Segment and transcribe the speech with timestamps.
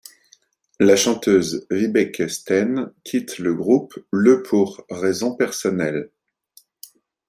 [0.79, 6.09] La chanteuse Vibeke Stene quitte le groupe le pour raisons personnelles.